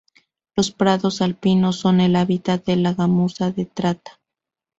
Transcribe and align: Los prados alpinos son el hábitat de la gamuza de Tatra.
Los 0.55 0.71
prados 0.71 1.21
alpinos 1.21 1.75
son 1.75 2.01
el 2.01 2.15
hábitat 2.15 2.65
de 2.65 2.75
la 2.75 2.95
gamuza 2.95 3.51
de 3.51 3.65
Tatra. 3.67 4.19